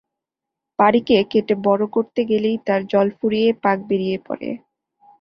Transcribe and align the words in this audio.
পাড়িকে 0.79 1.15
কেটে 1.31 1.55
বড়ো 1.65 1.87
করতে 1.95 2.21
গেলেই 2.29 2.57
তার 2.67 2.81
জল 2.91 3.07
ফুরিয়ে 3.17 3.49
পাঁক 3.63 3.77
বেরিয়ে 3.89 4.17
পড়ে। 4.27 4.49